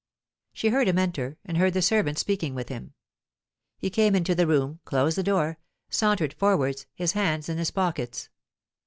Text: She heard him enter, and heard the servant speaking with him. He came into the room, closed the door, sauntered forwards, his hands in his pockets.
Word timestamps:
She 0.51 0.69
heard 0.69 0.87
him 0.87 0.97
enter, 0.97 1.37
and 1.45 1.57
heard 1.59 1.73
the 1.75 1.81
servant 1.83 2.17
speaking 2.17 2.55
with 2.55 2.69
him. 2.69 2.95
He 3.77 3.91
came 3.91 4.15
into 4.15 4.33
the 4.33 4.47
room, 4.47 4.79
closed 4.83 5.15
the 5.15 5.21
door, 5.21 5.59
sauntered 5.91 6.33
forwards, 6.33 6.87
his 6.95 7.11
hands 7.11 7.49
in 7.49 7.59
his 7.59 7.69
pockets. 7.69 8.27